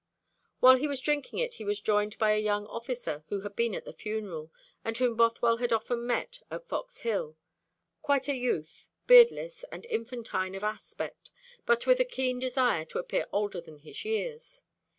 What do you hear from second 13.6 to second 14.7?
than his years.